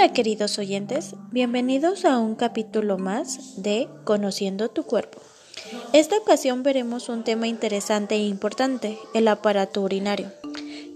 Hola 0.00 0.14
queridos 0.14 0.58
oyentes, 0.58 1.14
bienvenidos 1.30 2.06
a 2.06 2.18
un 2.18 2.34
capítulo 2.34 2.96
más 2.96 3.62
de 3.62 3.86
Conociendo 4.04 4.70
tu 4.70 4.84
cuerpo. 4.84 5.20
Esta 5.92 6.16
ocasión 6.16 6.62
veremos 6.62 7.10
un 7.10 7.22
tema 7.22 7.48
interesante 7.48 8.14
e 8.14 8.24
importante, 8.24 8.98
el 9.12 9.28
aparato 9.28 9.82
urinario. 9.82 10.32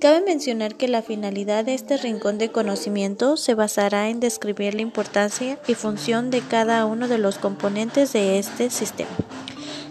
Cabe 0.01 0.23
mencionar 0.23 0.77
que 0.77 0.89
la 0.89 1.03
finalidad 1.03 1.67
de 1.67 1.75
este 1.75 1.99
rincón 1.99 2.39
de 2.39 2.51
conocimiento 2.51 3.37
se 3.37 3.53
basará 3.53 4.09
en 4.09 4.21
describir 4.21 4.75
la 4.75 4.81
importancia 4.81 5.59
y 5.69 5.75
función 5.75 6.31
de 6.31 6.41
cada 6.41 6.87
uno 6.87 7.07
de 7.07 7.19
los 7.19 7.37
componentes 7.37 8.15
de 8.15 8.39
este 8.39 8.71
sistema, 8.71 9.11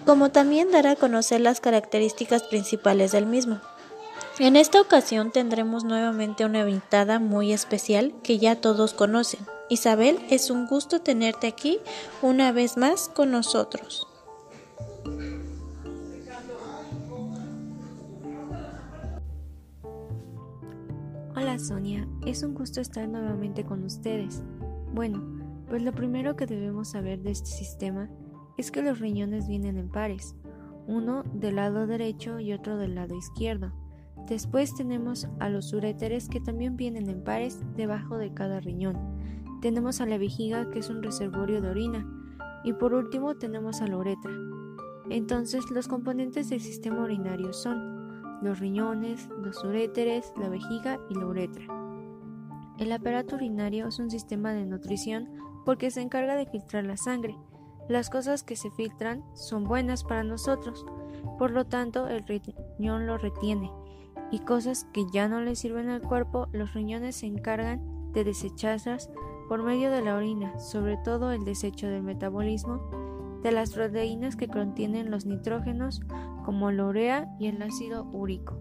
como 0.08 0.32
también 0.32 0.72
dará 0.72 0.92
a 0.92 0.96
conocer 0.96 1.40
las 1.40 1.60
características 1.62 2.42
principales 2.42 3.12
del 3.12 3.28
mismo. 3.28 3.62
En 4.40 4.56
esta 4.56 4.82
ocasión 4.82 5.32
tendremos 5.32 5.84
nuevamente 5.84 6.44
una 6.44 6.68
invitada 6.68 7.20
muy 7.20 7.54
especial 7.54 8.16
que 8.24 8.40
ya 8.40 8.60
todos 8.60 8.96
conocen. 8.96 9.42
Isabel, 9.70 10.18
es 10.28 10.50
un 10.50 10.66
gusto 10.66 11.02
tenerte 11.02 11.46
aquí 11.46 11.78
una 12.24 12.52
vez 12.52 12.76
más 12.76 13.10
con 13.10 13.30
nosotros. 13.30 14.08
Hola 21.36 21.60
Sonia, 21.60 22.08
es 22.26 22.42
un 22.42 22.56
gusto 22.56 22.82
estar 22.82 23.08
nuevamente 23.08 23.64
con 23.64 23.84
ustedes. 23.84 24.42
Bueno, 24.96 25.22
pues 25.70 25.84
lo 25.84 25.92
primero 25.92 26.36
que 26.36 26.48
debemos 26.48 26.90
saber 26.90 27.22
de 27.22 27.32
este 27.32 27.52
sistema 27.52 28.10
es 28.58 28.72
que 28.72 28.82
los 28.82 29.00
riñones 29.00 29.48
vienen 29.48 29.78
en 29.78 29.90
pares, 29.90 30.34
uno 30.88 31.22
del 31.34 31.58
lado 31.58 31.86
derecho 31.86 32.40
y 32.40 32.52
otro 32.52 32.78
del 32.78 32.96
lado 32.96 33.16
izquierdo. 33.16 33.83
Después 34.28 34.74
tenemos 34.74 35.28
a 35.40 35.50
los 35.50 35.74
uréteres 35.74 36.30
que 36.30 36.40
también 36.40 36.78
vienen 36.78 37.10
en 37.10 37.24
pares 37.24 37.62
debajo 37.76 38.18
de 38.18 38.34
cada 38.34 38.62
riñón. 38.62 38.98
Tenemos 39.62 40.00
a 40.00 40.06
la 40.06 40.18
vejiga 40.18 40.70
que 40.72 40.80
es 40.80 40.90
un 40.90 41.04
reservorio 41.04 41.62
de 41.62 41.70
orina. 41.70 42.08
Y 42.64 42.72
por 42.72 42.94
último 42.94 43.36
tenemos 43.36 43.82
a 43.82 43.88
la 43.88 43.98
uretra. 43.98 44.32
Entonces 45.10 45.70
los 45.72 45.90
componentes 45.90 46.50
del 46.50 46.62
sistema 46.62 47.04
urinario 47.04 47.52
son 47.52 48.40
los 48.42 48.60
riñones, 48.60 49.28
los 49.42 49.62
uréteres, 49.66 50.32
la 50.38 50.48
vejiga 50.48 51.00
y 51.10 51.16
la 51.16 51.26
uretra. 51.26 51.66
El 52.80 52.94
aparato 52.94 53.36
urinario 53.36 53.88
es 53.88 54.00
un 54.00 54.10
sistema 54.10 54.54
de 54.54 54.66
nutrición 54.66 55.30
porque 55.66 55.92
se 55.92 56.02
encarga 56.02 56.36
de 56.36 56.46
filtrar 56.46 56.86
la 56.86 56.96
sangre. 56.96 57.38
Las 57.90 58.10
cosas 58.10 58.44
que 58.44 58.56
se 58.56 58.72
filtran 58.72 59.24
son 59.34 59.66
buenas 59.66 60.06
para 60.06 60.24
nosotros, 60.24 60.86
por 61.38 61.52
lo 61.52 61.66
tanto 61.66 62.08
el 62.08 62.24
riñón 62.26 63.06
lo 63.06 63.18
retiene 63.18 63.70
y 64.34 64.40
cosas 64.40 64.88
que 64.92 65.06
ya 65.12 65.28
no 65.28 65.42
le 65.42 65.56
sirven 65.56 65.90
al 65.90 66.02
cuerpo, 66.02 66.48
los 66.54 66.74
riñones 66.74 67.18
se 67.18 67.28
encargan 67.28 67.80
de 68.14 68.24
desecharlas 68.24 69.12
por 69.48 69.62
medio 69.62 69.92
de 69.92 70.02
la 70.02 70.16
orina, 70.16 70.60
sobre 70.60 70.98
todo 70.98 71.32
el 71.32 71.46
desecho 71.46 71.86
del 71.86 72.02
metabolismo 72.02 73.40
de 73.44 73.52
las 73.52 73.74
proteínas 73.74 74.36
que 74.36 74.48
contienen 74.48 75.12
los 75.12 75.28
nitrógenos 75.28 76.02
como 76.44 76.72
la 76.72 76.86
urea 76.86 77.30
y 77.40 77.46
el 77.46 77.62
ácido 77.62 78.06
úrico. 78.06 78.58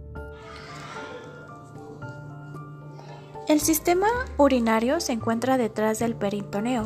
El 3.48 3.59
sistema 3.59 4.09
urinario 4.37 5.00
se 5.00 5.15
encuentra 5.15 5.56
detrás 5.56 6.00
del 6.00 6.17
peritoneo, 6.17 6.84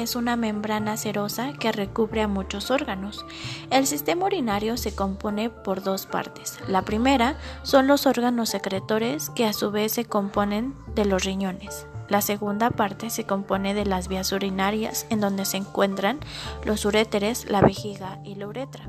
es 0.00 0.16
una 0.16 0.36
membrana 0.36 0.96
serosa 0.96 1.52
que 1.52 1.72
recubre 1.72 2.22
a 2.22 2.28
muchos 2.28 2.70
órganos. 2.70 3.26
El 3.70 3.86
sistema 3.86 4.26
urinario 4.26 4.76
se 4.76 4.94
compone 4.94 5.50
por 5.50 5.82
dos 5.82 6.06
partes. 6.06 6.58
La 6.68 6.82
primera 6.82 7.36
son 7.62 7.86
los 7.86 8.06
órganos 8.06 8.48
secretores 8.48 9.28
que 9.30 9.44
a 9.44 9.52
su 9.52 9.70
vez 9.70 9.92
se 9.92 10.04
componen 10.06 10.74
de 10.94 11.04
los 11.04 11.24
riñones. 11.24 11.86
La 12.08 12.20
segunda 12.20 12.70
parte 12.70 13.10
se 13.10 13.24
compone 13.24 13.74
de 13.74 13.86
las 13.86 14.08
vías 14.08 14.32
urinarias 14.32 15.06
en 15.10 15.20
donde 15.20 15.44
se 15.44 15.56
encuentran 15.56 16.20
los 16.64 16.84
uréteres, 16.84 17.50
la 17.50 17.60
vejiga 17.60 18.18
y 18.24 18.34
la 18.36 18.46
uretra. 18.46 18.88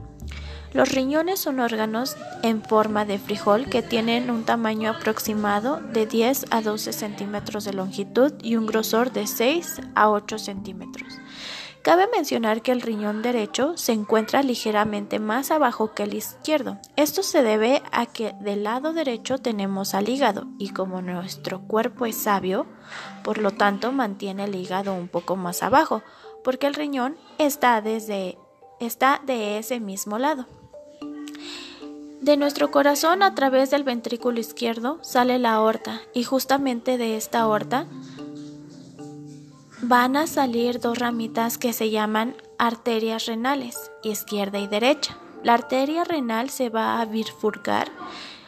Los 0.74 0.90
riñones 0.90 1.40
son 1.40 1.60
órganos 1.60 2.18
en 2.42 2.64
forma 2.64 3.06
de 3.06 3.20
frijol 3.20 3.70
que 3.70 3.84
tienen 3.84 4.32
un 4.32 4.44
tamaño 4.44 4.90
aproximado 4.90 5.80
de 5.80 6.08
10 6.08 6.48
a 6.50 6.62
12 6.62 6.94
centímetros 6.94 7.64
de 7.64 7.74
longitud 7.74 8.34
y 8.42 8.56
un 8.56 8.66
grosor 8.66 9.12
de 9.12 9.28
6 9.28 9.82
a 9.94 10.10
8 10.10 10.40
centímetros. 10.40 11.20
Cabe 11.84 12.08
mencionar 12.08 12.64
que 12.64 12.72
el 12.72 12.82
riñón 12.82 13.22
derecho 13.22 13.78
se 13.78 13.92
encuentra 13.92 14.42
ligeramente 14.42 15.20
más 15.20 15.52
abajo 15.52 15.94
que 15.94 16.04
el 16.04 16.16
izquierdo. 16.16 16.80
Esto 16.96 17.22
se 17.22 17.44
debe 17.44 17.84
a 17.92 18.08
que 18.08 18.34
del 18.40 18.64
lado 18.64 18.94
derecho 18.94 19.38
tenemos 19.38 19.94
al 19.94 20.10
hígado 20.10 20.48
y 20.58 20.70
como 20.70 21.04
nuestro 21.04 21.62
cuerpo 21.68 22.08
es 22.08 22.16
sabio, 22.16 22.66
por 23.24 23.38
lo 23.38 23.52
tanto 23.52 23.92
mantiene 23.92 24.46
el 24.46 24.56
hígado 24.56 24.96
un 24.96 25.08
poco 25.08 25.36
más 25.36 25.62
abajo, 25.62 26.02
porque 26.44 26.66
el 26.66 26.74
riñón 26.74 27.16
está 27.38 27.82
desde 27.82 28.40
está 28.80 29.22
de 29.26 29.60
ese 29.60 29.80
mismo 29.80 30.18
lado. 30.18 30.48
De 32.24 32.38
nuestro 32.38 32.72
corazón 32.72 33.22
a 33.22 33.36
través 33.36 33.70
del 33.70 33.84
ventrículo 33.84 34.40
izquierdo 34.40 34.98
sale 35.02 35.40
la 35.40 35.56
aorta 35.56 36.00
y 36.14 36.24
justamente 36.24 36.98
de 36.98 37.18
esta 37.18 37.42
aorta 37.42 37.86
van 39.82 40.16
a 40.16 40.26
salir 40.28 40.80
dos 40.80 41.00
ramitas 41.00 41.58
que 41.58 41.74
se 41.74 41.90
llaman 41.90 42.38
arterias 42.58 43.26
renales, 43.26 43.92
izquierda 44.04 44.60
y 44.60 44.68
derecha. 44.68 45.18
La 45.44 45.56
arteria 45.56 46.06
renal 46.06 46.50
se 46.50 46.70
va 46.70 47.02
a 47.02 47.06
bifurcar 47.06 47.92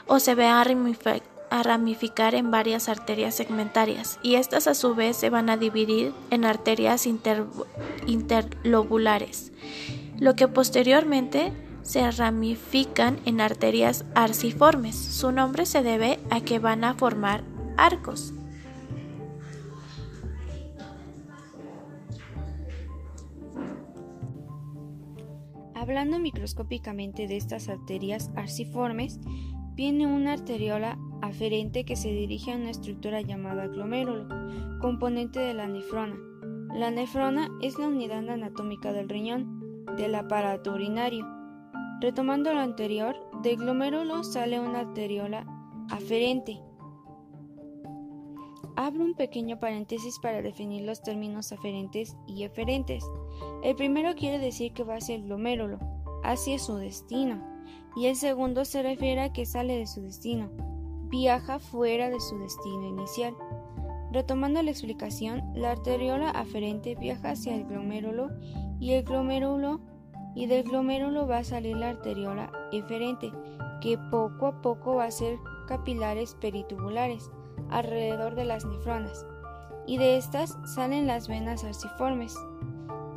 o 0.08 0.22
se 0.22 0.36
va 0.36 0.62
a 0.62 1.64
ramificar 1.64 2.36
en 2.36 2.52
varias 2.52 2.88
arterias 2.88 3.36
segmentarias 3.36 4.18
y 4.24 4.36
estas 4.36 4.68
a 4.68 4.74
su 4.74 4.96
vez 4.96 5.18
se 5.18 5.30
van 5.30 5.50
a 5.50 5.58
dividir 5.58 6.14
en 6.30 6.46
arterias 6.46 7.06
interlobulares, 8.08 9.52
lo 10.18 10.38
que 10.38 10.48
posteriormente 10.48 11.52
se 11.86 12.10
ramifican 12.10 13.20
en 13.26 13.40
arterias 13.40 14.06
arciformes. 14.16 14.96
Su 14.96 15.32
nombre 15.32 15.68
se 15.68 15.84
debe 15.84 16.20
a 16.32 16.42
que 16.42 16.58
van 16.58 16.84
a 16.84 16.96
formar 16.96 17.44
arcos. 17.78 18.34
Hablando 25.76 26.18
microscópicamente 26.18 27.28
de 27.28 27.38
estas 27.38 27.70
arterias 27.70 28.32
arciformes, 28.36 29.20
viene 29.76 30.08
una 30.08 30.34
arteriola 30.34 30.98
aferente 31.22 31.86
que 31.86 31.96
se 31.96 32.10
dirige 32.10 32.52
a 32.52 32.56
una 32.56 32.72
estructura 32.72 33.22
llamada 33.22 33.68
glomérulo, 33.68 34.28
componente 34.82 35.40
de 35.40 35.54
la 35.54 35.68
nefrona. 35.68 36.18
La 36.74 36.90
nefrona 36.90 37.52
es 37.62 37.78
la 37.78 37.88
unidad 37.88 38.28
anatómica 38.28 38.92
del 38.92 39.08
riñón, 39.08 39.86
del 39.96 40.16
aparato 40.16 40.74
urinario, 40.74 41.35
Retomando 42.02 42.54
lo 42.54 42.60
anterior, 42.60 43.16
del 43.42 43.56
glomérulo 43.56 44.24
sale 44.24 44.60
una 44.60 44.82
arteriola 44.82 45.46
aferente. 45.90 46.60
Abro 48.76 49.06
un 49.06 49.14
pequeño 49.14 49.60
paréntesis 49.60 50.20
para 50.20 50.42
definir 50.42 50.84
los 50.84 51.02
términos 51.02 51.54
aferentes 51.54 52.18
y 52.28 52.44
eferentes. 52.44 53.06
El 53.64 53.78
primero 53.78 54.14
quiere 54.14 54.40
decir 54.40 54.74
que 54.74 54.84
va 54.84 54.96
hacia 54.96 55.16
el 55.16 55.24
glomérulo, 55.24 55.80
hacia 56.24 56.60
su 56.60 56.76
destino, 56.76 57.42
y 57.96 58.08
el 58.08 58.18
segundo 58.18 58.66
se 58.66 58.84
refiere 58.84 59.22
a 59.22 59.32
que 59.32 59.46
sale 59.46 59.78
de 59.78 59.88
su 59.88 60.02
destino, 60.02 60.50
viaja 61.10 61.60
fuera 61.60 62.10
de 62.10 62.20
su 62.20 62.38
destino 62.38 62.88
inicial. 62.90 63.34
Retomando 64.12 64.62
la 64.62 64.72
explicación, 64.72 65.42
la 65.56 65.72
arteriola 65.72 66.30
aferente 66.30 66.96
viaja 66.96 67.32
hacia 67.32 67.56
el 67.56 67.66
glomérulo 67.66 68.32
y 68.82 68.92
el 68.92 69.06
glomérulo 69.06 69.95
y 70.36 70.48
del 70.48 70.64
glomérulo 70.64 71.28
va 71.28 71.40
a 71.40 71.44
salir 71.44 71.78
la 71.78 71.90
arteriola 71.90 72.52
eferente, 72.72 73.32
que 73.82 73.98
poco 73.98 74.48
a 74.48 74.62
poco 74.62 74.96
va 74.96 75.06
a 75.06 75.12
ser 75.12 75.40
capilares 75.68 76.36
peritubulares 76.36 77.32
alrededor 77.70 78.36
de 78.36 78.46
las 78.46 78.66
nefronas, 78.66 79.26
y 79.88 79.98
de 79.98 80.18
estas 80.18 80.58
salen 80.66 81.08
las 81.08 81.28
venas 81.28 81.64
arciformes. 81.64 82.36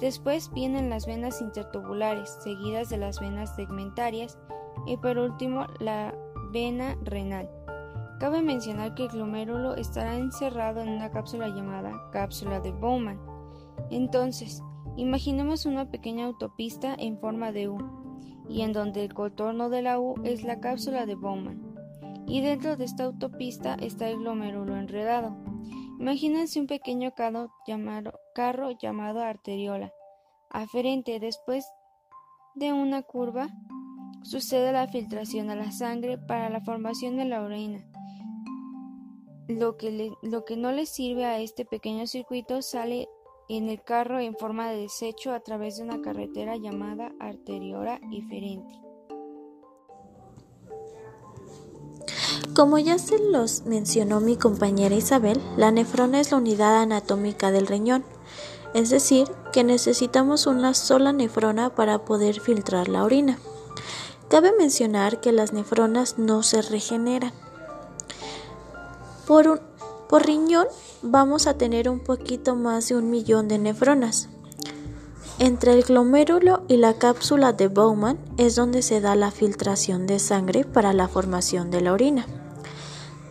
Después 0.00 0.52
vienen 0.54 0.90
las 0.90 1.06
venas 1.06 1.40
intertubulares, 1.40 2.38
seguidas 2.42 2.88
de 2.88 2.98
las 2.98 3.20
venas 3.20 3.54
segmentarias 3.56 4.38
y 4.86 4.96
por 4.96 5.18
último 5.18 5.66
la 5.80 6.14
vena 6.52 6.96
renal. 7.02 7.50
Cabe 8.20 8.42
mencionar 8.42 8.94
que 8.94 9.04
el 9.04 9.10
glomérulo 9.10 9.74
estará 9.76 10.16
encerrado 10.16 10.80
en 10.80 10.88
una 10.88 11.10
cápsula 11.10 11.48
llamada 11.48 12.10
cápsula 12.12 12.60
de 12.60 12.72
Bowman. 12.72 13.20
Entonces, 13.90 14.62
Imaginemos 14.96 15.66
una 15.66 15.90
pequeña 15.90 16.26
autopista 16.26 16.94
en 16.98 17.18
forma 17.18 17.52
de 17.52 17.68
U, 17.68 17.78
y 18.48 18.62
en 18.62 18.72
donde 18.72 19.04
el 19.04 19.14
contorno 19.14 19.68
de 19.68 19.82
la 19.82 20.00
U 20.00 20.14
es 20.24 20.42
la 20.42 20.60
cápsula 20.60 21.06
de 21.06 21.14
Bowman. 21.14 21.76
Y 22.26 22.40
dentro 22.40 22.76
de 22.76 22.84
esta 22.84 23.04
autopista 23.04 23.74
está 23.74 24.08
el 24.08 24.18
glomérulo 24.18 24.76
enredado. 24.76 25.36
Imagínense 25.98 26.60
un 26.60 26.66
pequeño 26.66 27.12
carro 27.14 27.50
llamado, 27.66 28.12
carro 28.34 28.70
llamado 28.70 29.20
arteriola, 29.20 29.92
aferente 30.50 31.20
después 31.20 31.66
de 32.54 32.72
una 32.72 33.02
curva 33.02 33.48
sucede 34.22 34.72
la 34.72 34.88
filtración 34.88 35.50
a 35.50 35.56
la 35.56 35.70
sangre 35.70 36.18
para 36.18 36.50
la 36.50 36.60
formación 36.60 37.16
de 37.16 37.24
la 37.24 37.42
orina 37.42 37.84
lo 39.48 39.78
que, 39.78 40.12
lo 40.22 40.44
que 40.44 40.56
no 40.56 40.72
le 40.72 40.86
sirve 40.86 41.24
a 41.24 41.40
este 41.40 41.64
pequeño 41.64 42.06
circuito 42.06 42.60
sale 42.62 43.08
en 43.48 43.68
el 43.68 43.82
carro 43.82 44.20
en 44.20 44.36
forma 44.36 44.70
de 44.70 44.82
desecho 44.82 45.32
a 45.32 45.40
través 45.40 45.76
de 45.76 45.84
una 45.84 46.02
carretera 46.02 46.56
llamada 46.56 47.12
arteriora 47.18 48.00
eferente. 48.12 48.74
Como 52.54 52.78
ya 52.78 52.98
se 52.98 53.18
los 53.18 53.64
mencionó 53.66 54.20
mi 54.20 54.36
compañera 54.36 54.94
Isabel, 54.94 55.40
la 55.56 55.70
nefrona 55.70 56.20
es 56.20 56.32
la 56.32 56.38
unidad 56.38 56.82
anatómica 56.82 57.50
del 57.50 57.66
riñón, 57.66 58.04
es 58.74 58.90
decir, 58.90 59.28
que 59.52 59.64
necesitamos 59.64 60.46
una 60.46 60.74
sola 60.74 61.12
nefrona 61.12 61.74
para 61.74 62.04
poder 62.04 62.40
filtrar 62.40 62.88
la 62.88 63.04
orina. 63.04 63.38
Cabe 64.28 64.52
mencionar 64.58 65.20
que 65.20 65.32
las 65.32 65.52
nefronas 65.52 66.18
no 66.18 66.42
se 66.42 66.60
regeneran. 66.60 67.32
Por, 69.26 69.62
por 70.08 70.26
riñón 70.26 70.66
vamos 71.02 71.46
a 71.46 71.54
tener 71.54 71.88
un 71.88 72.00
poquito 72.00 72.56
más 72.56 72.88
de 72.88 72.96
un 72.96 73.10
millón 73.10 73.48
de 73.48 73.58
nefronas. 73.58 74.28
Entre 75.38 75.72
el 75.72 75.84
glomérulo 75.84 76.62
y 76.66 76.78
la 76.78 76.94
cápsula 76.94 77.52
de 77.52 77.68
Bowman 77.68 78.18
es 78.38 78.56
donde 78.56 78.82
se 78.82 79.00
da 79.00 79.14
la 79.14 79.30
filtración 79.30 80.06
de 80.06 80.18
sangre 80.18 80.64
para 80.64 80.92
la 80.92 81.06
formación 81.06 81.70
de 81.70 81.80
la 81.80 81.92
orina. 81.92 82.26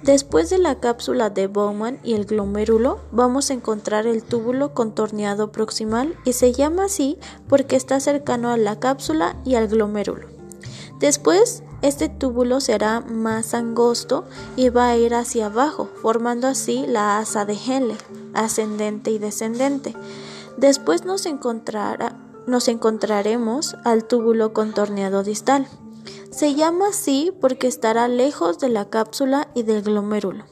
Después 0.03 0.49
de 0.49 0.57
la 0.57 0.79
cápsula 0.79 1.29
de 1.29 1.47
Bowman 1.47 1.99
y 2.03 2.13
el 2.13 2.25
glomérulo, 2.25 2.99
vamos 3.11 3.49
a 3.49 3.55
encontrar 3.55 4.07
el 4.07 4.23
túbulo 4.23 4.73
contorneado 4.73 5.51
proximal 5.51 6.15
y 6.23 6.31
se 6.31 6.53
llama 6.53 6.85
así 6.85 7.17
porque 7.49 7.75
está 7.75 7.99
cercano 7.99 8.51
a 8.51 8.57
la 8.57 8.79
cápsula 8.79 9.35
y 9.43 9.55
al 9.55 9.67
glomérulo. 9.67 10.27
Después, 10.99 11.61
este 11.81 12.09
túbulo 12.09 12.59
será 12.59 13.01
más 13.01 13.53
angosto 13.53 14.25
y 14.55 14.69
va 14.69 14.89
a 14.89 14.97
ir 14.97 15.13
hacia 15.13 15.47
abajo, 15.47 15.89
formando 16.01 16.47
así 16.47 16.85
la 16.87 17.19
asa 17.19 17.45
de 17.45 17.53
Henle, 17.53 17.97
ascendente 18.33 19.11
y 19.11 19.19
descendente. 19.19 19.95
Después 20.57 21.05
nos, 21.05 21.25
nos 22.47 22.67
encontraremos 22.67 23.75
al 23.83 24.05
túbulo 24.05 24.53
contorneado 24.53 25.23
distal. 25.23 25.67
Se 26.31 26.55
llama 26.55 26.89
así 26.89 27.31
porque 27.39 27.67
estará 27.67 28.07
lejos 28.07 28.59
de 28.59 28.69
la 28.69 28.89
cápsula 28.89 29.49
y 29.53 29.63
del 29.63 29.83
glomérulo. 29.83 30.45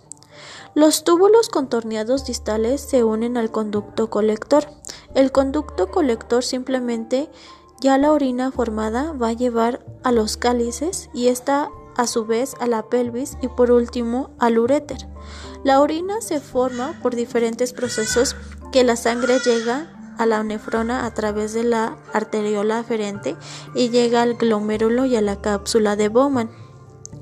Los 0.75 1.03
túbulos 1.03 1.49
contorneados 1.49 2.25
distales 2.25 2.81
se 2.81 3.03
unen 3.03 3.37
al 3.37 3.49
conducto 3.49 4.09
colector. 4.09 4.67
El 5.13 5.31
conducto 5.31 5.87
colector 5.87 6.43
simplemente 6.43 7.29
ya 7.79 7.97
la 7.97 8.11
orina 8.11 8.51
formada 8.51 9.11
va 9.13 9.29
a 9.29 9.33
llevar 9.33 9.85
a 10.03 10.11
los 10.11 10.37
cálices 10.37 11.09
y 11.13 11.27
esta 11.27 11.69
a 11.95 12.07
su 12.07 12.25
vez 12.25 12.55
a 12.59 12.67
la 12.67 12.83
pelvis 12.83 13.37
y 13.41 13.47
por 13.47 13.71
último 13.71 14.31
al 14.39 14.57
uréter. 14.57 15.07
La 15.63 15.81
orina 15.81 16.21
se 16.21 16.39
forma 16.39 16.93
por 17.01 17.15
diferentes 17.15 17.73
procesos 17.73 18.35
que 18.71 18.83
la 18.83 18.95
sangre 18.95 19.39
llega 19.39 19.91
a 20.17 20.25
la 20.25 20.43
nefrona 20.43 21.05
a 21.05 21.13
través 21.13 21.53
de 21.53 21.63
la 21.63 21.97
arteriola 22.13 22.79
aferente 22.79 23.35
y 23.73 23.89
llega 23.89 24.21
al 24.21 24.35
glomérulo 24.35 25.05
y 25.05 25.15
a 25.15 25.21
la 25.21 25.41
cápsula 25.41 25.95
de 25.95 26.09
Bowman. 26.09 26.49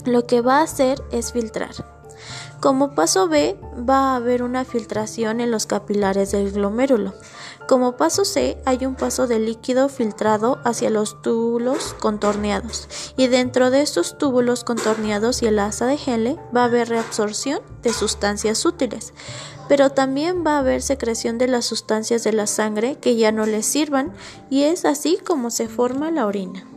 Lo 0.06 0.28
que 0.28 0.42
va 0.42 0.60
a 0.60 0.64
hacer 0.64 1.02
es 1.12 1.32
filtrar. 1.32 1.72
Como 2.60 2.96
paso 2.96 3.28
B 3.28 3.58
va 3.90 4.12
a 4.12 4.16
haber 4.16 4.44
una 4.44 4.64
filtración 4.64 5.42
en 5.42 5.52
los 5.52 5.66
capilares 5.66 6.32
del 6.32 6.52
glomérulo. 6.52 7.14
Como 7.68 7.96
paso 7.96 8.26
C 8.26 8.58
hay 8.66 8.86
un 8.86 8.96
paso 8.96 9.26
de 9.26 9.40
líquido 9.40 9.88
filtrado 9.88 10.60
hacia 10.66 10.90
los 10.90 11.22
túbulos 11.22 11.94
contorneados 11.94 13.14
y 13.16 13.28
dentro 13.28 13.72
de 13.72 13.82
estos 13.82 14.18
túbulos 14.18 14.66
contorneados 14.66 15.42
y 15.42 15.46
el 15.48 15.58
asa 15.60 15.86
de 15.86 15.98
Henle 16.06 16.38
va 16.56 16.64
a 16.64 16.66
haber 16.66 16.90
reabsorción 16.90 17.62
de 17.82 17.94
sustancias 17.94 18.66
útiles, 18.66 19.14
pero 19.70 19.92
también 19.92 20.46
va 20.46 20.58
a 20.58 20.60
haber 20.60 20.82
secreción 20.82 21.38
de 21.38 21.48
las 21.48 21.66
sustancias 21.66 22.26
de 22.26 22.34
la 22.34 22.48
sangre 22.48 22.98
que 22.98 23.16
ya 23.16 23.32
no 23.32 23.46
les 23.46 23.66
sirvan 23.66 24.14
y 24.50 24.64
es 24.64 24.84
así 24.84 25.18
como 25.26 25.50
se 25.50 25.70
forma 25.70 26.12
la 26.12 26.28
orina. 26.28 26.68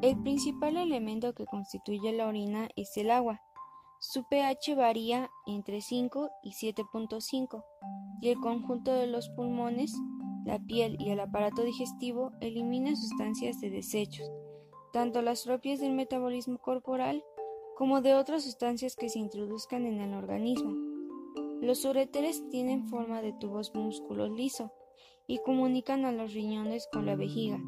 El 0.00 0.22
principal 0.22 0.76
elemento 0.76 1.34
que 1.34 1.44
constituye 1.44 2.12
la 2.12 2.28
orina 2.28 2.68
es 2.76 2.96
el 2.96 3.10
agua. 3.10 3.42
Su 4.10 4.24
pH 4.24 4.74
varía 4.74 5.30
entre 5.46 5.82
5 5.82 6.30
y 6.42 6.52
7.5 6.52 7.62
y 8.22 8.30
el 8.30 8.40
conjunto 8.40 8.94
de 8.94 9.06
los 9.06 9.28
pulmones, 9.28 9.94
la 10.46 10.58
piel 10.58 10.96
y 10.98 11.10
el 11.10 11.20
aparato 11.20 11.62
digestivo 11.62 12.32
eliminan 12.40 12.96
sustancias 12.96 13.60
de 13.60 13.68
desechos, 13.68 14.26
tanto 14.94 15.20
las 15.20 15.44
propias 15.44 15.80
del 15.80 15.92
metabolismo 15.92 16.56
corporal 16.56 17.22
como 17.76 18.00
de 18.00 18.14
otras 18.14 18.44
sustancias 18.44 18.96
que 18.96 19.10
se 19.10 19.18
introduzcan 19.18 19.84
en 19.84 20.00
el 20.00 20.14
organismo. 20.14 20.74
Los 21.60 21.84
ureteres 21.84 22.48
tienen 22.48 22.86
forma 22.86 23.20
de 23.20 23.34
tubos 23.34 23.74
músculos 23.74 24.30
liso 24.30 24.72
y 25.26 25.36
comunican 25.40 26.06
a 26.06 26.12
los 26.12 26.32
riñones 26.32 26.88
con 26.90 27.04
la 27.04 27.14
vejiga. 27.14 27.60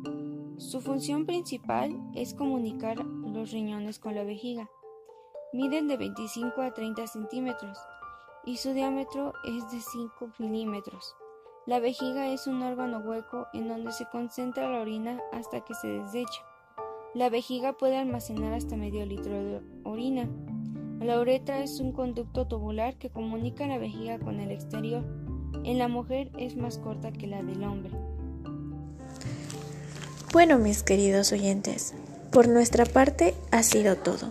Su 0.57 0.81
función 0.81 1.27
principal 1.27 2.01
es 2.15 2.33
comunicar 2.33 3.05
los 3.05 3.51
riñones 3.51 3.99
con 3.99 4.15
la 4.15 4.25
vejiga. 4.25 4.71
Miden 5.53 5.89
de 5.89 5.97
25 5.97 6.63
a 6.63 6.73
30 6.73 7.09
centímetros 7.09 7.77
y 8.47 8.59
su 8.59 8.73
diámetro 8.73 9.33
es 9.45 9.69
de 9.73 9.81
5 9.81 10.31
milímetros. 10.39 11.17
La 11.67 11.81
vejiga 11.81 12.33
es 12.33 12.47
un 12.47 12.63
órgano 12.63 13.01
hueco 13.01 13.49
en 13.53 13.67
donde 13.67 13.91
se 13.91 14.07
concentra 14.07 14.71
la 14.71 14.79
orina 14.79 15.19
hasta 15.33 15.65
que 15.65 15.75
se 15.75 15.89
desecha. 15.89 16.41
La 17.15 17.31
vejiga 17.31 17.73
puede 17.73 17.99
almacenar 17.99 18.55
hasta 18.55 18.77
medio 18.77 19.05
litro 19.05 19.33
de 19.33 19.61
orina. 19.83 20.29
La 21.01 21.19
uretra 21.19 21.65
es 21.65 21.81
un 21.81 21.91
conducto 21.91 22.47
tubular 22.47 22.97
que 22.97 23.11
comunica 23.11 23.67
la 23.67 23.79
vejiga 23.79 24.21
con 24.21 24.39
el 24.39 24.53
exterior. 24.53 25.03
En 25.65 25.79
la 25.79 25.89
mujer 25.89 26.31
es 26.39 26.55
más 26.55 26.79
corta 26.79 27.11
que 27.11 27.27
la 27.27 27.43
del 27.43 27.65
hombre. 27.65 27.91
Bueno, 30.33 30.59
mis 30.59 30.85
queridos 30.85 31.33
oyentes, 31.33 31.93
por 32.31 32.47
nuestra 32.47 32.85
parte 32.85 33.35
ha 33.51 33.65
sido 33.65 33.97
todo 33.97 34.31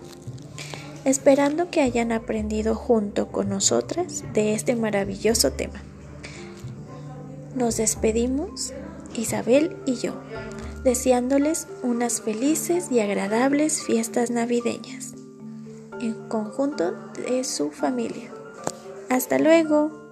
esperando 1.04 1.70
que 1.70 1.80
hayan 1.80 2.12
aprendido 2.12 2.74
junto 2.74 3.28
con 3.28 3.48
nosotras 3.48 4.24
de 4.34 4.54
este 4.54 4.76
maravilloso 4.76 5.52
tema. 5.52 5.82
Nos 7.54 7.76
despedimos, 7.76 8.72
Isabel 9.14 9.76
y 9.86 9.96
yo, 9.96 10.14
deseándoles 10.84 11.66
unas 11.82 12.20
felices 12.20 12.90
y 12.90 13.00
agradables 13.00 13.82
fiestas 13.82 14.30
navideñas 14.30 15.14
en 16.00 16.14
conjunto 16.28 16.92
de 17.28 17.44
su 17.44 17.70
familia. 17.70 18.30
Hasta 19.08 19.38
luego. 19.38 20.09